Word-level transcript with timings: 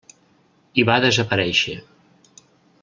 I 0.83 0.85
va 0.91 0.95
desaparèixer. 1.05 1.77